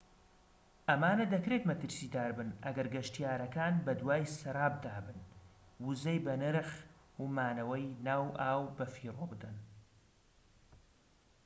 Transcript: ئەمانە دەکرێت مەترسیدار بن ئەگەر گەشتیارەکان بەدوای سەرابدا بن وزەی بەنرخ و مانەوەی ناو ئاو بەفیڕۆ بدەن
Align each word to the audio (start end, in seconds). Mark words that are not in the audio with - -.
ئەمانە 0.87 1.25
دەکرێت 1.33 1.63
مەترسیدار 1.69 2.31
بن 2.37 2.49
ئەگەر 2.65 2.87
گەشتیارەکان 2.95 3.73
بەدوای 3.85 4.31
سەرابدا 4.37 4.97
بن 5.05 5.17
وزەی 5.85 6.23
بەنرخ 6.25 6.69
و 7.21 7.23
مانەوەی 7.35 7.85
ناو 8.07 8.25
ئاو 8.39 8.61
بەفیڕۆ 8.77 9.25
بدەن 9.31 9.57